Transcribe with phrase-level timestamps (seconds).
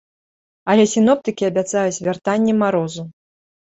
[0.73, 3.11] Але сіноптыкі абяцаюць вяртанне марозу.